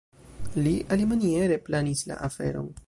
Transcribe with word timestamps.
Li 0.67 0.71
alimaniere 0.95 1.61
planis 1.69 2.05
la 2.13 2.21
aferon. 2.31 2.77